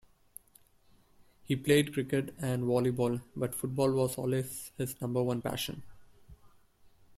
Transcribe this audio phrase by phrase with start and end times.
[1.43, 5.83] He played cricket and volleyball, but football was always his number one passion.